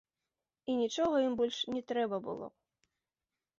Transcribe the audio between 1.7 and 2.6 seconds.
не трэба было!